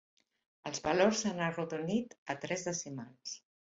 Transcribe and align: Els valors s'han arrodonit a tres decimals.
Els 0.69 0.81
valors 0.85 1.21
s'han 1.25 1.43
arrodonit 1.49 2.17
a 2.35 2.37
tres 2.47 2.67
decimals. 2.71 3.37